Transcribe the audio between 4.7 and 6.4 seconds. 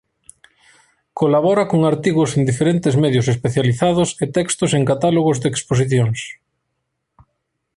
en catálogos de exposicións.